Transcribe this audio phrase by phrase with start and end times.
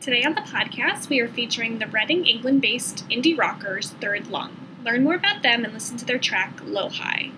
[0.00, 4.56] Today on the podcast, we are featuring the Reading, England based indie rockers Third Lung.
[4.84, 7.32] Learn more about them and listen to their track Lo-hi.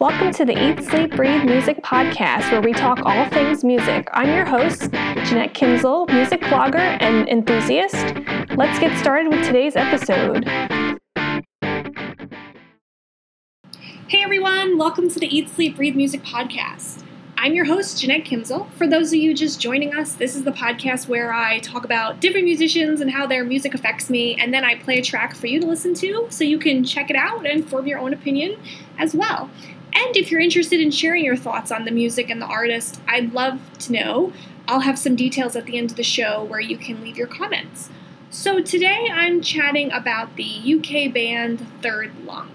[0.00, 4.08] Welcome to the Eat, Sleep, Breathe Music Podcast, where we talk all things music.
[4.14, 8.16] I'm your host, Jeanette Kinzel, music blogger and enthusiast.
[8.56, 10.48] Let's get started with today's episode.
[14.08, 17.04] Hey everyone, welcome to the Eat, Sleep, Breathe Music Podcast.
[17.36, 18.72] I'm your host, Jeanette Kinzel.
[18.72, 22.20] For those of you just joining us, this is the podcast where I talk about
[22.20, 25.46] different musicians and how their music affects me, and then I play a track for
[25.46, 28.58] you to listen to so you can check it out and form your own opinion
[28.98, 29.50] as well.
[30.00, 33.34] And if you're interested in sharing your thoughts on the music and the artist, I'd
[33.34, 34.32] love to know.
[34.66, 37.26] I'll have some details at the end of the show where you can leave your
[37.26, 37.90] comments.
[38.30, 42.50] So today I'm chatting about the UK band Third Lung.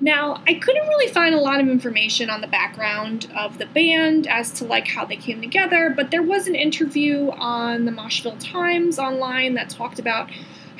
[0.00, 4.26] Now, I couldn't really find a lot of information on the background of the band
[4.26, 8.38] as to like how they came together, but there was an interview on the Moshville
[8.40, 10.30] Times online that talked about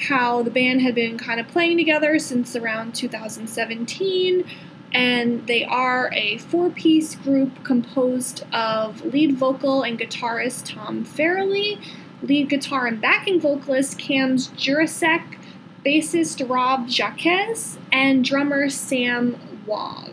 [0.09, 4.45] how the band had been kind of playing together since around 2017
[4.93, 11.83] and they are a four-piece group composed of lead vocal and guitarist Tom Farrelly,
[12.23, 15.39] lead guitar and backing vocalist Cams Jurasek,
[15.85, 19.37] bassist Rob Jacques, and drummer Sam
[19.67, 20.09] Waugh.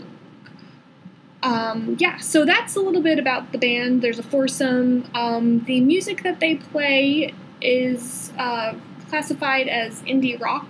[1.42, 4.02] Um, yeah, so that's a little bit about the band.
[4.02, 5.08] There's a foursome.
[5.14, 8.74] Um, the music that they play is uh,
[9.10, 10.68] classified as indie rock,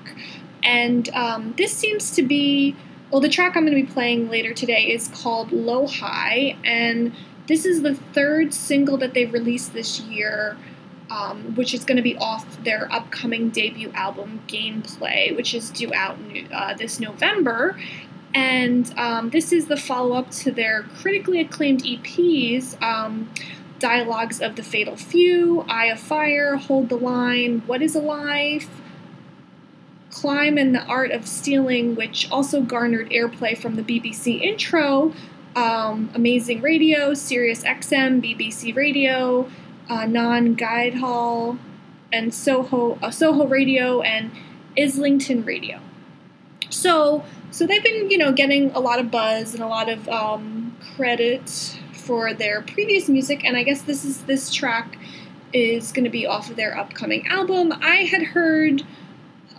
[0.63, 2.75] and um, this seems to be.
[3.11, 7.13] Well, the track I'm going to be playing later today is called Lo-hi, and
[7.47, 10.57] this is the third single that they've released this year
[11.09, 15.93] um, which is going to be off their upcoming debut album, Gameplay, which is due
[15.93, 16.17] out
[16.51, 17.79] uh, this November.
[18.33, 23.31] And um, this is the follow up to their critically acclaimed EPs um,
[23.79, 28.69] Dialogues of the Fatal Few, Eye of Fire, Hold the Line, What is a Life,
[30.15, 35.13] Climb and the Art of Stealing, which also garnered airplay from the BBC intro,
[35.57, 39.49] um, Amazing Radio, Sirius XM, BBC Radio
[39.89, 41.57] uh, Non Guildhall,
[42.13, 44.31] and Soho, uh, Soho Radio, and
[44.77, 45.81] Islington Radio.
[46.69, 50.07] So, so they've been, you know, getting a lot of buzz and a lot of
[50.07, 54.97] um, credit for their previous music, and I guess this is this track
[55.51, 57.73] is going to be off of their upcoming album.
[57.81, 58.83] I had heard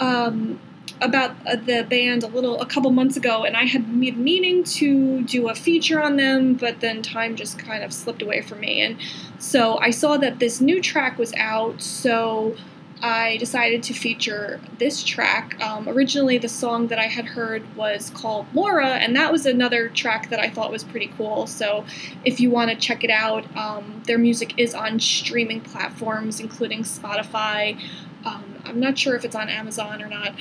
[0.01, 0.61] um,
[1.01, 4.65] about uh, the band a little a couple months ago, and I had been meaning
[4.65, 8.61] to do a feature on them, but then time just kind of slipped away from
[8.61, 8.97] me, and
[9.39, 12.57] so I saw that this new track was out, so
[13.03, 15.61] I decided to feature this track.
[15.62, 19.89] Um, originally, the song that I had heard was called Laura, and that was another
[19.91, 21.47] track that I thought was pretty cool.
[21.47, 21.84] So,
[22.25, 26.84] if you want to check it out, um, their music is on streaming platforms, including
[26.84, 27.78] Spotify.
[28.26, 30.34] Um, I'm not sure if it's on Amazon or not,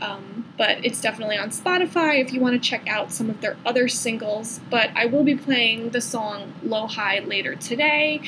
[0.00, 3.56] um, but it's definitely on Spotify if you want to check out some of their
[3.66, 4.60] other singles.
[4.70, 8.22] But I will be playing the song Lo-hi later today.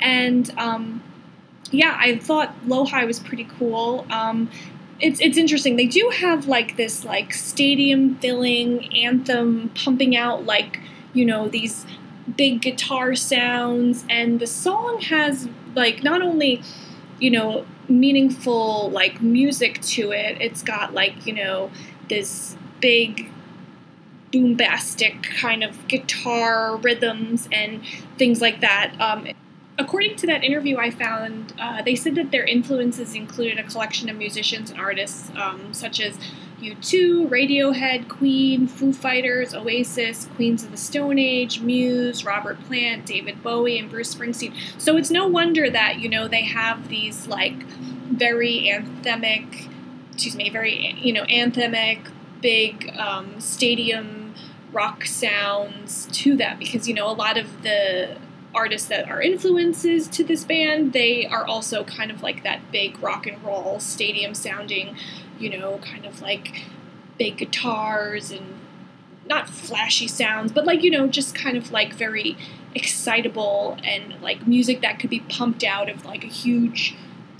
[0.00, 1.02] And um,
[1.70, 4.04] yeah, I thought Lo-hi was pretty cool.
[4.10, 4.50] Um,
[4.98, 5.76] it's, it's interesting.
[5.76, 10.80] They do have like this like stadium filling anthem pumping out like,
[11.12, 11.86] you know, these
[12.36, 14.04] big guitar sounds.
[14.10, 16.62] And the song has like not only,
[17.18, 20.38] you know, meaningful like music to it.
[20.40, 21.70] It's got like, you know,
[22.08, 23.30] this big
[24.32, 27.82] boombastic kind of guitar rhythms and
[28.18, 28.94] things like that.
[29.00, 29.28] Um,
[29.78, 34.08] according to that interview I found, uh, they said that their influences included a collection
[34.08, 36.18] of musicians and artists um, such as
[36.60, 43.42] U2, Radiohead, Queen, Foo Fighters, Oasis, Queens of the Stone Age, Muse, Robert Plant, David
[43.42, 44.54] Bowie, and Bruce Springsteen.
[44.78, 49.68] So it's no wonder that, you know, they have these like very anthemic,
[50.12, 54.34] excuse me, very, you know, anthemic, big um, stadium
[54.72, 58.16] rock sounds to them because, you know, a lot of the
[58.56, 63.00] artists that are influences to this band, they are also kind of like that big
[63.02, 64.96] rock and roll stadium sounding
[65.38, 66.64] you know, kind of like
[67.18, 68.54] big guitars and
[69.26, 72.36] not flashy sounds, but like, you know, just kind of like very
[72.74, 76.94] excitable and like music that could be pumped out of like a huge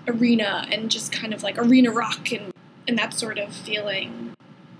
[0.09, 2.53] arena and just kind of like arena rock and,
[2.89, 4.33] and that sort of feeling.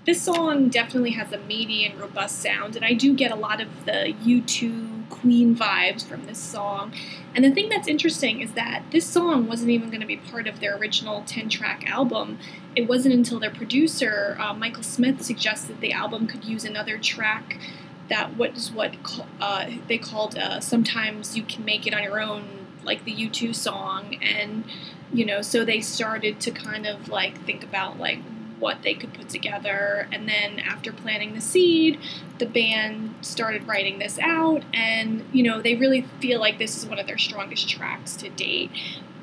[0.07, 3.59] This song definitely has a meaty and robust sound, and I do get a lot
[3.59, 6.93] of the U2 Queen vibes from this song.
[7.35, 10.47] And the thing that's interesting is that this song wasn't even going to be part
[10.47, 12.39] of their original 10 track album.
[12.73, 17.59] It wasn't until their producer, uh, Michael Smith, suggested the album could use another track
[18.07, 18.95] that was what
[19.41, 23.53] uh, they called uh, Sometimes You Can Make It on Your Own, like the U2
[23.53, 24.15] song.
[24.21, 24.63] And,
[25.11, 28.19] you know, so they started to kind of like think about like
[28.59, 30.07] what they could put together.
[30.11, 31.99] And then after planting the seed,
[32.37, 34.63] the band started writing this out.
[34.73, 38.29] And, you know, they really feel like this is one of their strongest tracks to
[38.29, 38.71] date.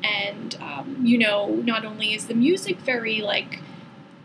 [0.02, 3.60] And, um, you know, not only is the music very, like,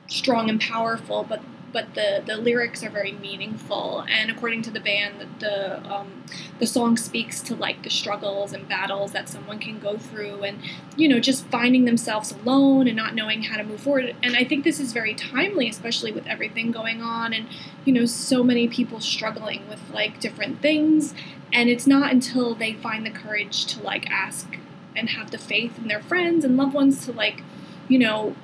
[0.08, 1.42] strong and powerful, but
[1.72, 4.06] but the, the lyrics are very meaningful.
[4.10, 6.24] And according to the band, the um,
[6.60, 10.60] the song speaks to like the struggles and battles that someone can go through, and
[10.96, 14.16] you know just finding themselves alone and not knowing how to move forward.
[14.22, 17.48] And I think this is very timely, especially with everything going on, and
[17.86, 21.14] you know so many people struggling with like different things.
[21.52, 24.58] And it's not until they find the courage to like ask
[24.96, 27.44] and have the faith in their friends and loved ones to like,
[27.88, 28.36] you know,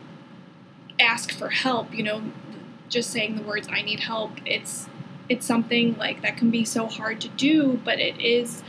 [1.00, 1.94] ask for help.
[1.94, 2.24] You know,
[2.90, 4.88] just saying the words "I need help." It's
[5.30, 8.64] it's something like that can be so hard to do, but it is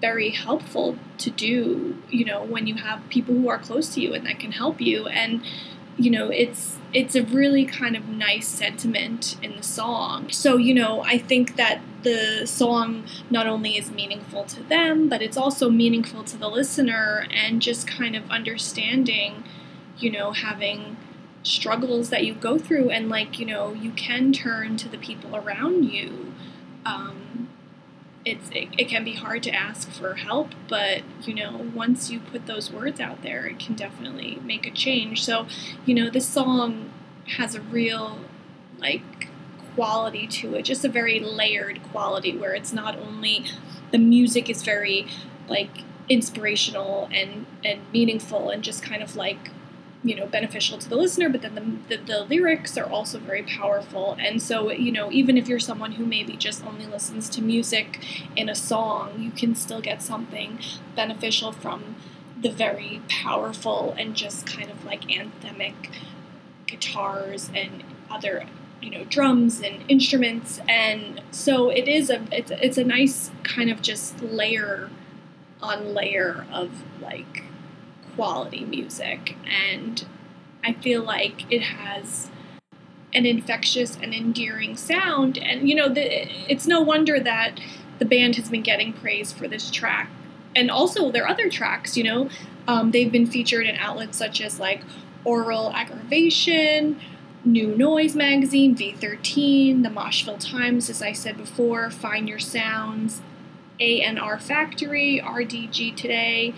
[0.00, 1.96] very helpful to do.
[2.08, 4.80] You know, when you have people who are close to you and that can help
[4.80, 5.42] you, and
[5.98, 10.30] you know, it's it's a really kind of nice sentiment in the song.
[10.30, 15.20] So, you know, I think that the song not only is meaningful to them, but
[15.20, 19.44] it's also meaningful to the listener and just kind of understanding,
[19.98, 20.96] you know, having
[21.42, 25.36] struggles that you go through and like you know you can turn to the people
[25.36, 26.32] around you
[26.84, 27.48] um,
[28.24, 32.20] it's it, it can be hard to ask for help but you know once you
[32.20, 35.24] put those words out there it can definitely make a change.
[35.24, 35.46] So
[35.84, 36.90] you know this song
[37.36, 38.18] has a real
[38.78, 39.28] like
[39.74, 43.44] quality to it just a very layered quality where it's not only
[43.92, 45.06] the music is very
[45.48, 49.50] like inspirational and and meaningful and just kind of like
[50.08, 51.54] you know beneficial to the listener but then
[51.88, 54.16] the, the, the, lyrics are also very powerful.
[54.18, 58.04] And so you know even if you're someone who maybe just only listens to music
[58.36, 60.60] in a song you can still get something
[60.96, 61.96] beneficial from
[62.40, 65.74] the very powerful and just kind of like anthemic
[66.66, 68.46] guitars and other
[68.80, 70.60] you know drums and instruments.
[70.68, 74.90] And so it is a it's, it's a nice kind of just layer
[75.60, 76.70] on layer of
[77.00, 77.44] like
[78.18, 79.36] quality music.
[79.46, 80.04] And
[80.64, 82.28] I feel like it has
[83.14, 85.38] an infectious and endearing sound.
[85.38, 87.60] And you know the, it's no wonder that
[88.00, 90.10] the band has been getting praise for this track.
[90.56, 92.28] And also their other tracks you know
[92.66, 94.82] um, they've been featured in outlets such as like
[95.24, 96.98] Aural Aggravation
[97.44, 103.22] new noise magazine v13 the moshville times as i said before find your sounds
[103.78, 106.52] A&R factory rdg today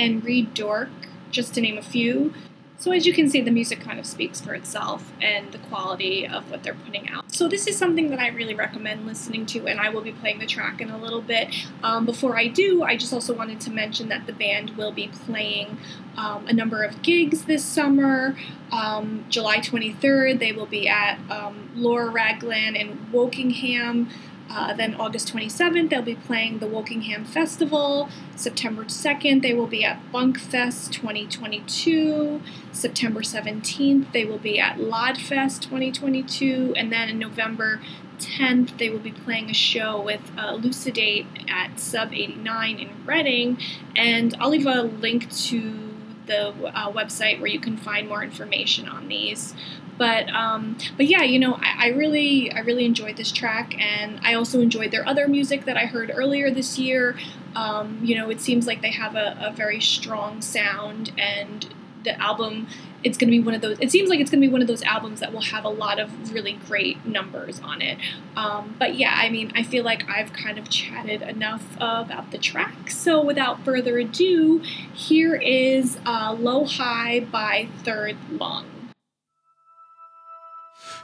[0.00, 0.88] and Read Dork,
[1.30, 2.32] just to name a few.
[2.78, 6.26] So as you can see, the music kind of speaks for itself and the quality
[6.26, 7.30] of what they're putting out.
[7.30, 10.38] So this is something that I really recommend listening to, and I will be playing
[10.38, 11.54] the track in a little bit.
[11.82, 15.08] Um, before I do, I just also wanted to mention that the band will be
[15.08, 15.76] playing
[16.16, 18.34] um, a number of gigs this summer.
[18.72, 24.08] Um, July 23rd, they will be at um, Lord Raglan in Wokingham.
[24.50, 28.08] Uh, then August 27th, they'll be playing the Wokingham Festival.
[28.34, 32.42] September 2nd, they will be at Bunkfest 2022.
[32.72, 36.74] September 17th, they will be at Lodfest 2022.
[36.76, 37.80] And then in November
[38.18, 43.58] 10th, they will be playing a show with uh, Lucidate at Sub 89 in Reading.
[43.94, 45.90] And I'll leave a link to
[46.26, 49.54] the uh, website where you can find more information on these.
[50.00, 54.18] But um, but yeah, you know, I, I, really I really enjoyed this track, and
[54.22, 57.18] I also enjoyed their other music that I heard earlier this year.
[57.54, 61.68] Um, you know, it seems like they have a, a very strong sound, and
[62.02, 62.66] the album
[63.02, 64.62] it's going to be one of those it seems like it's going to be one
[64.62, 67.98] of those albums that will have a lot of really great numbers on it.
[68.36, 72.38] Um, but yeah i mean i feel like i've kind of chatted enough about the
[72.38, 72.90] track.
[72.90, 74.60] So without further ado
[74.94, 78.79] here is uh, Lo-hi by third lung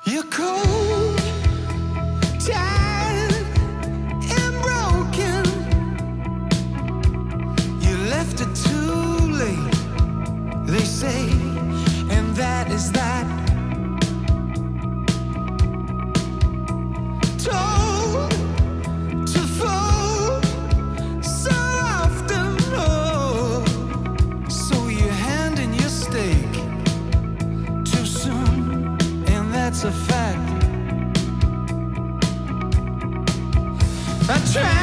[0.06, 1.18] you're cold,
[2.38, 2.95] tired,
[34.28, 34.75] A trap.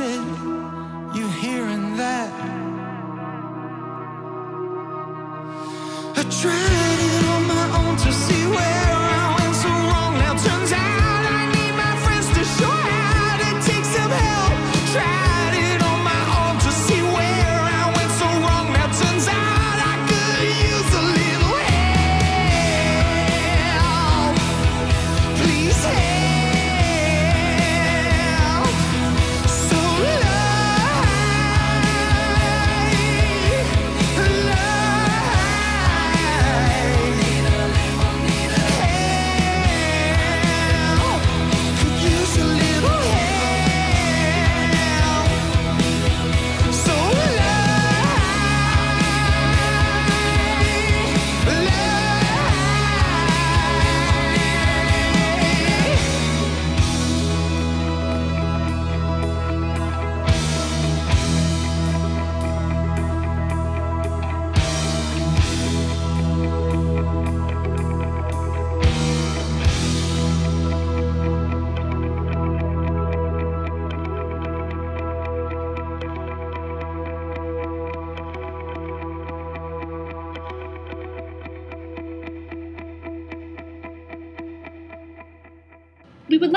[0.00, 0.24] Said,
[1.14, 2.32] You hearing that?
[6.16, 6.69] I tried